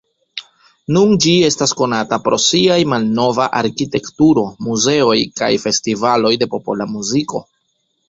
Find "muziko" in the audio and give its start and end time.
6.99-7.49